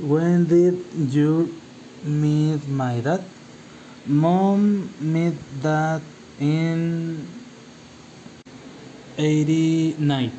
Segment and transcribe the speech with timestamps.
[0.00, 0.74] When did
[1.14, 1.54] you
[2.02, 3.22] meet my dad?
[4.06, 6.02] Mom met dad
[6.40, 7.24] in
[9.16, 10.32] 89.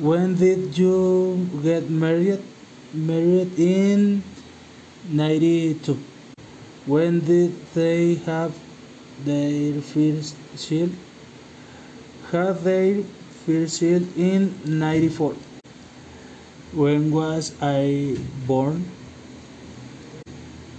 [0.00, 2.42] When did you get married?
[2.92, 4.22] Married in
[5.08, 5.98] 92.
[6.84, 8.52] When did they have
[9.24, 10.92] their first child?
[12.30, 13.02] Had their
[13.46, 15.49] first child in 94.
[16.72, 18.16] When was I
[18.46, 18.92] born?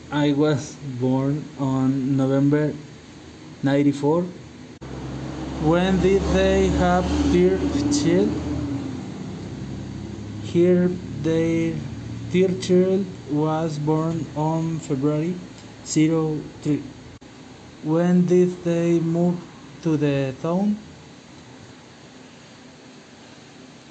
[0.10, 2.74] I was born on November
[3.62, 4.24] 94.
[5.68, 7.04] When did they have
[7.34, 7.60] their
[7.92, 8.32] child?
[10.44, 10.88] Here
[11.24, 11.76] their
[12.62, 15.36] child was born on February
[15.84, 16.84] 03.
[17.84, 19.44] When did they move
[19.84, 20.78] to the town?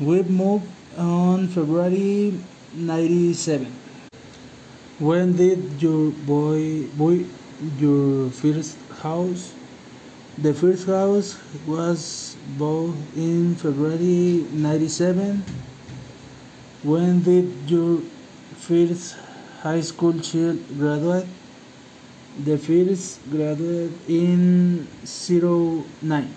[0.01, 0.65] We moved
[0.97, 2.33] on February
[2.73, 3.71] 97.
[4.99, 7.27] When did you buy, buy
[7.77, 9.53] your first house?
[10.39, 15.45] The first house was bought in February 97.
[16.83, 18.01] When did your
[18.57, 19.17] first
[19.61, 21.29] high school child graduate?
[22.43, 26.35] The first graduate in 09.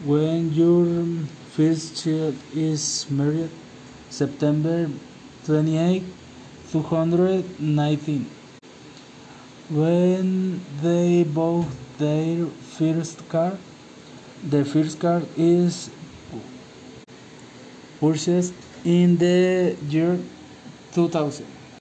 [0.00, 3.50] When your first child is married?
[4.08, 4.88] September
[5.46, 6.02] 28,
[6.72, 8.30] 219.
[9.70, 11.66] When they bought
[11.98, 13.58] their first car?
[14.48, 15.90] The first car is
[18.00, 18.54] purchased
[18.84, 20.18] in the year
[20.92, 21.59] 2000.